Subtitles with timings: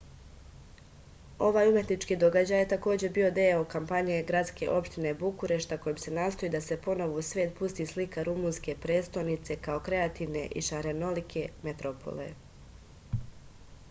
[1.47, 6.61] ovaj umetnički događaj je takođe bio deo kampanje gradske opštine bukurešta kojim se nastoji da
[6.69, 12.29] se ponovo u svet pusti slika rumunske prestonice kao kreativne i šarenolike metropole